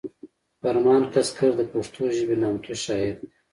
[0.61, 3.27] فرمان کسکر د پښتو ژبې نامتو شاعر دی